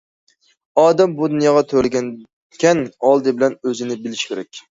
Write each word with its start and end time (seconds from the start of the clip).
ئادەم 0.83 1.11
بۇ 1.19 1.27
دۇنياغا 1.33 1.61
تۆرەلگەنىكەن، 1.73 2.83
ئالدى 3.09 3.35
بىلەن 3.41 3.57
ئۆزىنى 3.61 4.01
بىلىشى 4.07 4.27
كېرەك. 4.33 4.51